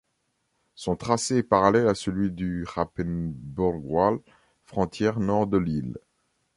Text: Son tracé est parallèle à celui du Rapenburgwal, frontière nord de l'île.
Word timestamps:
Son 0.73 0.95
tracé 0.95 1.35
est 1.37 1.43
parallèle 1.43 1.87
à 1.87 1.93
celui 1.93 2.31
du 2.31 2.63
Rapenburgwal, 2.67 4.17
frontière 4.65 5.19
nord 5.19 5.45
de 5.45 5.59
l'île. 5.59 5.99